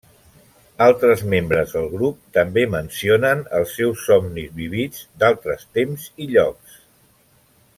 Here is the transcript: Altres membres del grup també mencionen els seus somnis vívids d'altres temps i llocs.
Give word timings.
Altres 0.85 1.19
membres 1.33 1.75
del 1.75 1.85
grup 1.91 2.17
també 2.37 2.63
mencionen 2.75 3.43
els 3.59 3.75
seus 3.81 4.07
somnis 4.07 4.57
vívids 4.63 5.05
d'altres 5.25 5.69
temps 5.79 6.09
i 6.27 6.29
llocs. 6.33 6.81